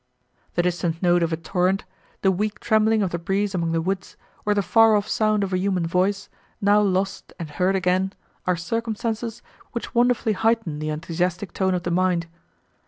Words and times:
The 0.55 0.63
distant 0.63 1.03
note 1.03 1.21
of 1.21 1.31
a 1.31 1.37
torrent, 1.37 1.85
the 2.23 2.31
weak 2.31 2.59
trembling 2.59 3.03
of 3.03 3.11
the 3.11 3.19
breeze 3.19 3.53
among 3.53 3.71
the 3.71 3.83
woods, 3.83 4.17
or 4.47 4.55
the 4.55 4.63
far 4.63 4.95
off 4.95 5.07
sound 5.07 5.43
of 5.43 5.53
a 5.53 5.59
human 5.59 5.85
voice, 5.85 6.27
now 6.59 6.81
lost 6.81 7.33
and 7.37 7.51
heard 7.51 7.75
again, 7.75 8.13
are 8.47 8.57
circumstances, 8.57 9.43
which 9.73 9.93
wonderfully 9.93 10.33
heighten 10.33 10.79
the 10.79 10.89
enthusiastic 10.89 11.53
tone 11.53 11.75
of 11.75 11.83
the 11.83 11.91
mind. 11.91 12.25